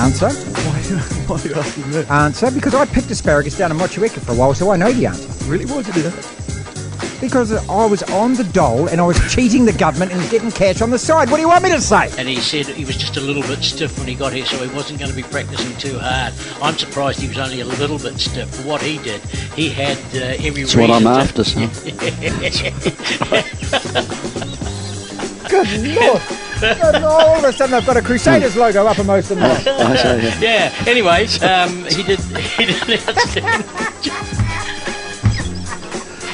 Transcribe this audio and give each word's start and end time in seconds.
Answer. 0.00 0.30
Why, 0.30 0.80
why 1.26 1.36
are 1.38 1.46
you 1.46 1.54
asking 1.54 1.90
me? 1.90 2.04
Answer. 2.08 2.50
Because 2.50 2.74
I 2.74 2.86
picked 2.86 3.10
asparagus 3.10 3.58
down 3.58 3.70
in 3.70 3.76
Motueka 3.76 4.20
for 4.20 4.32
a 4.32 4.34
while, 4.34 4.54
so 4.54 4.70
I 4.70 4.76
know 4.76 4.90
the 4.90 5.04
answer. 5.04 5.28
Really? 5.44 5.66
Why 5.66 5.82
did 5.82 5.88
you 5.88 6.02
do 6.02 6.08
that? 6.08 7.20
Because 7.20 7.52
I 7.52 7.84
was 7.84 8.02
on 8.04 8.32
the 8.32 8.44
dole 8.44 8.88
and 8.88 8.98
I 8.98 9.04
was 9.04 9.18
cheating 9.30 9.66
the 9.66 9.74
government 9.74 10.12
and 10.12 10.30
getting 10.30 10.50
cash 10.50 10.80
on 10.80 10.88
the 10.88 10.98
side. 10.98 11.28
What 11.30 11.36
do 11.36 11.42
you 11.42 11.48
want 11.48 11.64
me 11.64 11.70
to 11.72 11.82
say? 11.82 12.10
And 12.16 12.26
he 12.26 12.36
said 12.36 12.64
he 12.68 12.86
was 12.86 12.96
just 12.96 13.18
a 13.18 13.20
little 13.20 13.42
bit 13.42 13.62
stiff 13.62 13.98
when 13.98 14.08
he 14.08 14.14
got 14.14 14.32
here, 14.32 14.46
so 14.46 14.56
he 14.66 14.74
wasn't 14.74 15.00
going 15.00 15.10
to 15.10 15.16
be 15.16 15.22
practicing 15.22 15.76
too 15.76 15.98
hard. 15.98 16.32
I'm 16.62 16.78
surprised 16.78 17.20
he 17.20 17.28
was 17.28 17.36
only 17.36 17.60
a 17.60 17.66
little 17.66 17.98
bit 17.98 18.18
stiff 18.18 18.48
for 18.48 18.66
what 18.66 18.80
he 18.80 18.96
did. 18.96 19.20
He 19.54 19.68
had 19.68 19.98
uh, 20.14 20.34
every 20.40 20.62
That's 20.62 20.76
what 20.76 20.90
I'm 20.90 21.06
reason 21.06 21.20
after, 21.20 21.44
son. 21.44 21.68
Good 25.50 25.68
lord. 25.94 26.39
And 26.62 27.04
all 27.04 27.36
of 27.38 27.44
a 27.44 27.52
sudden 27.52 27.74
I've 27.74 27.86
got 27.86 27.96
a 27.96 28.02
Crusaders 28.02 28.56
logo 28.56 28.86
uppermost 28.86 29.30
in 29.30 29.38
there. 29.38 29.50
I 29.66 29.96
say, 29.96 30.22
yeah. 30.40 30.40
yeah. 30.40 30.84
Anyways, 30.86 31.42
um, 31.42 31.84
he 31.86 32.02
did. 32.02 32.20
He 32.20 32.66
did 32.66 32.82
an 32.88 32.98
outstanding. 33.08 33.66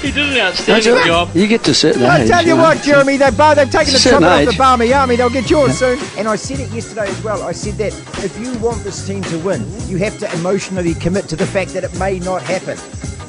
he 0.00 0.10
did 0.12 0.28
an 0.28 0.36
outstanding 0.38 1.04
job. 1.04 1.34
You 1.34 1.46
get 1.46 1.64
to 1.64 1.74
certain 1.74 2.02
I 2.04 2.22
age. 2.22 2.28
tell 2.28 2.42
you 2.42 2.56
know. 2.56 2.62
what, 2.62 2.82
Jeremy, 2.82 3.16
they've, 3.16 3.36
bar- 3.36 3.54
they've 3.54 3.70
taken 3.70 3.92
the 3.92 3.98
Certain 3.98 4.20
trumpet 4.20 4.48
off 4.48 4.54
the. 4.54 4.58
Barmy 4.58 4.92
Army. 4.92 5.16
They'll 5.16 5.30
get 5.30 5.50
yours 5.50 5.78
soon. 5.78 5.98
And 6.16 6.28
I 6.28 6.36
said 6.36 6.60
it 6.60 6.70
yesterday 6.70 7.08
as 7.08 7.22
well. 7.22 7.42
I 7.42 7.52
said 7.52 7.74
that 7.74 7.92
if 8.24 8.38
you 8.38 8.56
want 8.58 8.82
this 8.84 9.06
team 9.06 9.22
to 9.24 9.38
win, 9.40 9.64
you 9.88 9.96
have 9.98 10.18
to 10.20 10.32
emotionally 10.34 10.94
commit 10.94 11.28
to 11.28 11.36
the 11.36 11.46
fact 11.46 11.72
that 11.74 11.84
it 11.84 11.98
may 11.98 12.18
not 12.20 12.42
happen. 12.42 12.78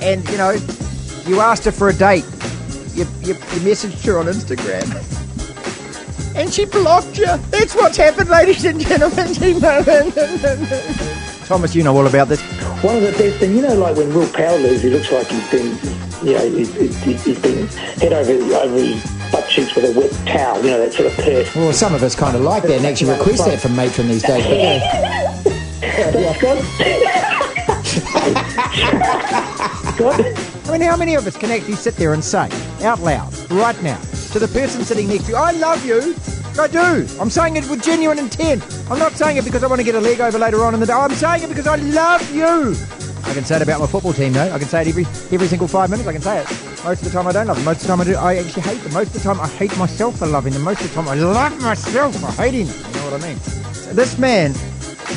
And, 0.02 0.28
you 0.30 0.38
know, 0.38 0.58
you 1.26 1.42
asked 1.42 1.66
her 1.66 1.72
for 1.72 1.90
a 1.90 1.94
date. 1.94 2.26
You, 2.94 3.06
you, 3.22 3.34
you 3.34 3.62
messaged 3.66 4.06
her 4.06 4.18
on 4.20 4.26
Instagram. 4.26 4.86
And 6.36 6.54
she 6.54 6.66
blocked 6.66 7.18
you. 7.18 7.26
That's 7.50 7.76
what's 7.76 7.98
happened, 7.98 8.30
ladies 8.30 8.66
and 8.66 8.80
gentlemen. 8.80 9.34
Thomas, 11.46 11.74
you 11.76 11.84
know 11.84 11.98
all 11.98 12.06
about 12.06 12.28
this. 12.28 12.42
One 12.84 12.98
of 12.98 13.02
the 13.02 13.12
best, 13.12 13.42
and 13.42 13.56
you 13.56 13.62
know, 13.62 13.74
like 13.74 13.96
when 13.98 14.14
Will 14.14 14.30
Power 14.32 14.58
loses, 14.58 14.84
he 14.84 14.90
looks 14.92 15.12
like 15.12 15.28
he's 15.28 15.50
been, 15.50 15.78
you 16.24 16.34
know, 16.34 16.50
he's, 16.50 16.74
he's, 17.02 17.24
he's 17.24 17.40
been 17.40 17.68
head 17.68 18.14
over, 18.14 18.32
over 18.56 18.76
his 18.76 19.04
butt 19.32 19.50
cheeks 19.50 19.74
with 19.76 19.86
a 19.86 20.00
wet 20.00 20.12
towel, 20.28 20.64
you 20.64 20.70
know, 20.70 20.78
that 20.80 20.94
sort 20.94 21.08
of 21.08 21.16
purse. 21.16 21.56
Well, 21.56 21.74
some 21.74 21.96
of 21.96 22.04
us 22.04 22.16
kind 22.16 22.36
of 22.36 22.44
like 22.44 22.64
that 22.64 22.72
and 22.72 22.86
actually 22.86 23.12
request 23.18 23.46
that 23.46 23.60
from 23.60 23.76
matron 23.76 24.08
these 24.10 24.22
days. 24.22 24.46
But, 25.82 26.16
uh, 26.16 26.22
yeah. 26.80 27.40
God, 29.98 30.22
I 30.68 30.72
mean, 30.72 30.82
how 30.82 30.96
many 30.96 31.16
of 31.16 31.26
us 31.26 31.36
can 31.36 31.50
actually 31.52 31.76
sit 31.76 31.96
there 31.96 32.14
and 32.14 32.24
say 32.24 32.50
out 32.84 33.00
loud, 33.00 33.34
right 33.50 33.82
now, 33.82 34.00
to 34.32 34.40
the 34.40 34.48
person 34.48 34.84
sitting 34.84 35.08
next 35.08 35.26
to 35.26 35.32
you, 35.32 35.38
I 35.38 35.52
love 35.52 35.86
you? 35.86 36.16
I 36.60 36.68
do. 36.68 37.08
I'm 37.20 37.30
saying 37.30 37.56
it 37.56 37.70
with 37.70 37.84
genuine 37.84 38.20
intent. 38.20 38.64
I'm 38.90 39.00
not 39.00 39.14
saying 39.14 39.38
it 39.38 39.46
because 39.46 39.64
I 39.64 39.68
want 39.68 39.80
to 39.80 39.86
get 39.86 39.96
a 39.96 40.00
leg 40.00 40.20
over 40.20 40.38
later 40.38 40.64
on 40.64 40.74
in 40.74 40.80
the 40.80 40.86
day. 40.86 40.94
I'm 40.94 41.12
saying 41.12 41.44
it 41.44 41.50
because 41.50 41.68
I 41.68 41.78
love 41.78 42.34
you. 42.34 42.76
I 43.24 43.34
can 43.34 43.46
say 43.46 43.58
it 43.58 43.62
about 43.62 43.80
my 43.80 43.88
football 43.88 44.14
team, 44.14 44.34
though. 44.34 44.52
I 44.52 44.58
can 44.60 44.68
say 44.68 44.82
it 44.82 44.88
every 44.88 45.06
every 45.32 45.48
single 45.48 45.68
five 45.68 45.90
minutes. 45.90 46.08
I 46.08 46.14
can 46.14 46.22
say 46.22 46.42
it. 46.42 46.50
Most 46.84 47.02
of 47.02 47.06
the 47.06 47.10
time, 47.12 47.28
I 47.28 47.32
don't 47.32 47.48
love 47.48 47.58
them. 47.58 47.66
Most 47.66 47.82
of 47.82 47.82
the 47.84 47.88
time, 47.88 48.02
I 48.02 48.04
do. 48.04 48.16
I 48.16 48.36
actually 48.38 48.64
hate 48.64 48.82
them. 48.82 48.94
Most 48.94 49.08
of 49.08 49.14
the 49.14 49.20
time, 49.20 49.40
I 49.40 49.48
hate 49.48 49.78
myself 49.78 50.20
for 50.20 50.28
loving 50.28 50.54
them. 50.54 50.64
Most 50.64 50.82
of 50.82 50.90
the 50.90 50.96
time, 50.96 51.08
I 51.08 51.16
love 51.16 51.62
myself 51.62 52.16
for 52.16 52.32
hating. 52.42 52.68
You 52.68 52.74
know 52.74 53.12
what 53.12 53.24
I 53.24 53.28
mean? 53.28 53.38
So 53.40 53.94
this 53.94 54.18
man 54.18 54.54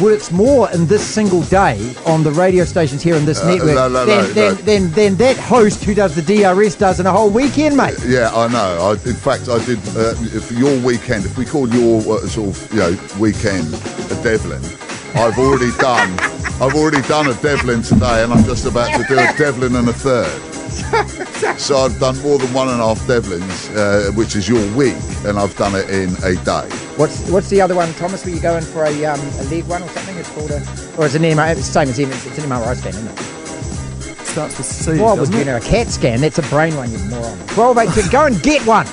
works 0.00 0.30
more 0.30 0.70
in 0.70 0.86
this 0.86 1.02
single 1.04 1.42
day 1.42 1.94
on 2.06 2.22
the 2.22 2.30
radio 2.32 2.64
stations 2.64 3.02
here 3.02 3.14
in 3.16 3.24
this 3.24 3.40
Uh, 3.40 3.50
network 3.54 3.74
no, 3.74 3.88
no, 3.88 4.06
than, 4.06 4.18
no, 4.18 4.26
than, 4.32 4.34
no. 4.34 4.54
than, 4.62 4.90
than 4.92 5.16
that 5.16 5.36
host 5.36 5.84
who 5.84 5.94
does 5.94 6.14
the 6.14 6.22
DRS 6.22 6.74
does 6.74 7.00
in 7.00 7.06
a 7.06 7.12
whole 7.12 7.30
weekend, 7.30 7.76
mate. 7.76 7.96
Yeah, 8.06 8.30
I 8.34 8.48
know. 8.48 8.78
I, 8.90 8.92
in 9.08 9.14
fact, 9.16 9.48
I 9.48 9.62
did 9.64 9.78
uh, 9.96 10.14
for 10.40 10.54
your 10.54 10.78
weekend. 10.80 11.24
If 11.24 11.36
we 11.36 11.44
call 11.44 11.68
your 11.68 12.00
uh, 12.00 12.26
sort 12.26 12.50
of 12.56 12.72
you 12.72 12.78
know 12.80 12.96
weekend 13.18 13.66
a 14.10 14.22
Devlin, 14.22 14.62
I've 15.14 15.38
already 15.38 15.70
done. 15.78 16.10
I've 16.60 16.74
already 16.74 17.02
done 17.08 17.28
a 17.28 17.34
Devlin 17.34 17.82
today, 17.82 18.22
and 18.22 18.32
I'm 18.32 18.44
just 18.44 18.66
about 18.66 18.90
to 19.00 19.04
do 19.08 19.14
a 19.18 19.32
Devlin 19.38 19.76
and 19.76 19.88
a 19.88 19.92
third. 19.92 20.61
So 21.58 21.76
I've 21.78 21.98
done 21.98 22.20
more 22.22 22.38
than 22.38 22.52
one 22.52 22.68
and 22.68 22.80
a 22.80 22.84
half 22.86 22.98
Devlins, 23.06 23.74
uh, 23.76 24.12
which 24.12 24.36
is 24.36 24.48
your 24.48 24.64
week, 24.76 24.94
and 25.24 25.38
I've 25.38 25.56
done 25.56 25.74
it 25.74 25.88
in 25.90 26.10
a 26.24 26.34
day. 26.44 26.68
What's 26.96 27.28
what's 27.30 27.48
the 27.50 27.60
other 27.60 27.74
one, 27.74 27.92
Thomas? 27.94 28.24
Were 28.24 28.30
you 28.30 28.40
going 28.40 28.64
for 28.64 28.84
a 28.84 29.04
um, 29.06 29.20
a 29.20 29.44
leg 29.44 29.64
one 29.66 29.82
or 29.82 29.88
something? 29.88 30.16
It's 30.16 30.28
called 30.30 30.50
a 30.50 30.56
or 30.98 31.06
it's 31.06 31.14
an 31.14 31.22
MRI. 31.22 31.52
It's 31.56 31.66
the 31.66 31.72
same 31.72 31.88
as 31.88 31.98
M- 31.98 32.10
it's 32.12 32.38
an 32.38 32.44
MRI 32.50 32.76
scan, 32.76 32.94
isn't 32.94 33.08
it? 33.08 33.18
Starts 34.26 34.56
with 34.58 34.66
C. 34.66 34.98
What 34.98 35.18
would 35.18 35.26
doesn't 35.26 35.38
you 35.38 35.44
know? 35.44 35.56
A 35.56 35.60
CAT 35.60 35.88
scan. 35.88 36.20
That's 36.20 36.38
a 36.38 36.42
brain 36.42 36.74
one, 36.76 36.90
you 36.90 36.98
moron. 37.10 37.38
Twelve 37.48 37.78
eight. 37.78 37.90
Go 38.10 38.26
and 38.26 38.40
get 38.42 38.64
one. 38.66 38.86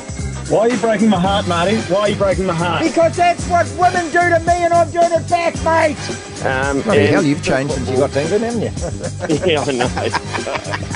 Why 0.50 0.62
are 0.62 0.70
you 0.70 0.78
breaking 0.78 1.10
my 1.10 1.20
heart, 1.20 1.48
Marty? 1.48 1.78
Why 1.82 2.00
are 2.00 2.10
you 2.10 2.16
breaking 2.16 2.48
my 2.48 2.56
heart? 2.56 2.84
Because 2.84 3.16
that's 3.16 3.46
what 3.48 3.68
women 3.78 4.06
do 4.06 4.20
to 4.20 4.40
me, 4.48 4.64
and 4.64 4.74
I'm 4.74 4.90
doing 4.90 5.12
it 5.12 5.30
back, 5.30 5.54
mate. 5.64 6.44
Um, 6.44 6.82
Bloody 6.82 7.06
hell, 7.06 7.24
you've 7.24 7.44
changed 7.44 7.76
since 7.76 7.88
you 7.88 7.98
got 7.98 8.12
to 8.14 8.22
England, 8.24 8.64
haven't 8.64 9.30
you? 9.30 9.46
yeah, 9.54 9.62
I 9.62 9.72
know. 9.72 10.89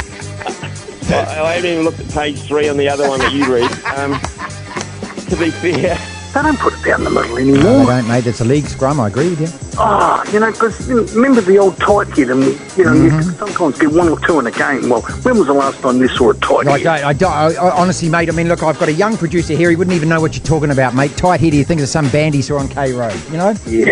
I, 1.14 1.44
I 1.44 1.54
haven't 1.54 1.70
even 1.72 1.84
looked 1.86 2.00
at 2.00 2.10
page 2.10 2.40
three 2.42 2.70
on 2.70 2.78
the 2.78 2.90
other 2.90 3.08
one 3.08 3.20
that 3.20 3.34
you 3.34 3.46
read. 3.54 3.72
Um, 3.96 4.20
to 5.30 5.36
be 5.38 5.50
fair, 5.52 5.98
they 6.34 6.42
don't 6.42 6.58
put 6.60 6.74
it 6.74 6.84
down 6.84 7.04
the 7.04 7.10
middle 7.12 7.36
They 7.36 7.52
don't, 7.62 8.08
mate. 8.08 8.26
It's 8.26 8.42
a 8.42 8.46
league 8.46 8.66
scrum. 8.66 9.00
I 9.00 9.08
agree 9.08 9.30
with 9.30 9.42
you. 9.42 9.48
Oh, 9.78 10.24
you 10.32 10.40
know, 10.40 10.52
because 10.52 10.88
remember 10.88 11.42
the 11.42 11.58
old 11.60 11.78
tight 11.78 12.08
head, 12.10 12.30
and 12.30 12.44
you 12.78 12.86
know, 12.86 12.94
you 12.94 13.10
Mm-hmm. 13.10 13.20
can 13.20 13.34
sometimes 13.48 13.80
get 13.80 13.92
one 13.92 14.10
or 14.10 14.20
two 14.20 14.40
in 14.40 14.48
a 14.48 14.52
game. 14.52 14.90
Well, 14.90 15.02
when 15.02 15.38
was 15.38 15.48
the 15.48 15.54
last 15.54 15.80
time 15.80 16.00
you 16.00 16.08
saw 16.10 16.32
a 16.32 16.34
tight 16.36 16.68
I 16.68 16.78
head? 16.78 16.84
don't, 16.84 17.04
I 17.06 17.14
don't, 17.14 17.32
I, 17.32 17.54
I, 17.56 17.72
honestly, 17.76 18.10
mate. 18.10 18.30
I 18.30 18.32
mean, 18.34 18.48
look, 18.48 18.62
I've 18.64 18.80
got 18.80 18.90
a 18.90 18.94
young 18.94 19.18
producer 19.18 19.56
here. 19.56 19.70
He 19.70 19.76
wouldn't 19.76 19.96
even 19.96 20.10
know 20.10 20.22
what 20.22 20.36
you're 20.36 20.44
talking 20.44 20.72
about, 20.72 20.94
mate. 20.96 21.16
Tight 21.18 21.40
head. 21.40 21.54
He 21.54 21.64
thinks 21.64 21.84
of 21.84 21.90
some 21.90 22.10
band 22.10 22.36
he 22.36 22.42
saw 22.42 22.58
on 22.58 22.68
K 22.68 22.94
Road. 22.94 23.20
You 23.32 23.38
know? 23.38 23.54
Yeah. 23.68 23.90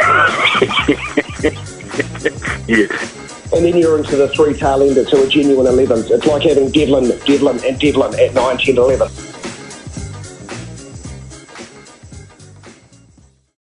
yeah. 2.68 2.88
And 3.54 3.66
then 3.66 3.78
you're 3.78 3.98
into 3.98 4.16
the 4.16 4.30
three 4.30 4.54
tail 4.54 4.82
enders 4.82 5.10
who 5.12 5.24
are 5.24 5.28
genuine 5.28 5.68
11s. 5.68 6.10
It's 6.10 6.26
like 6.26 6.44
having 6.44 6.72
Devlin, 6.72 7.10
Devlin, 7.26 7.60
and 7.66 7.80
Devlin 7.80 8.18
at 8.18 8.34
9, 8.34 8.58
10, 8.58 8.78
11. 8.78 9.31